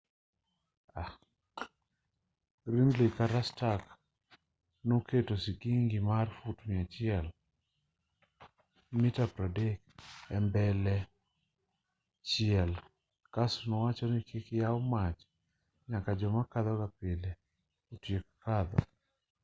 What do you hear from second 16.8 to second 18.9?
pile otiek kadho